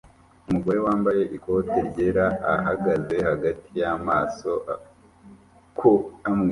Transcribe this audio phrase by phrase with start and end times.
[0.47, 5.89] umugore wambaye ikote ryera ahagaze hagati yamasoko
[6.27, 6.39] amwe